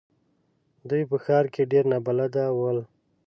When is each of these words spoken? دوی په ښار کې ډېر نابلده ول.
دوی 0.89 1.03
په 1.09 1.17
ښار 1.23 1.45
کې 1.53 1.69
ډېر 1.71 1.83
نابلده 1.93 2.43
ول. 2.57 2.79